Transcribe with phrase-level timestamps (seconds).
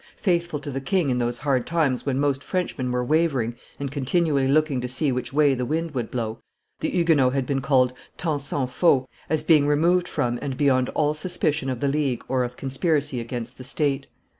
[0.17, 4.47] "Faithful to the king in those hard times when most Frenchmen were wavering and continually
[4.47, 5.63] looking to see which way the.
[5.63, 6.39] wind would blow,
[6.79, 11.13] the Huguenots had been called Tant s'en fault, as being removed from and beyond all
[11.13, 14.07] suspicion of the League or of conspiracy against the state.